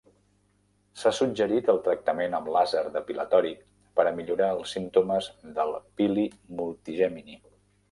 [1.01, 3.53] S'ha suggerit el tractament amb làser depilatori
[4.01, 5.31] per a millorar els símptomes
[5.61, 6.27] del pili
[6.65, 7.41] multigemini.